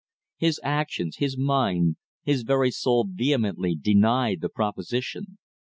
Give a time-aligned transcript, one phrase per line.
[0.37, 5.37] His actions, his mind, his very soul vehemently denied the proposition.